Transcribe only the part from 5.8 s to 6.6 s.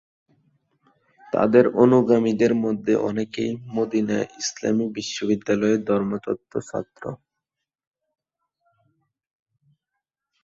ধর্মতত্ত্ব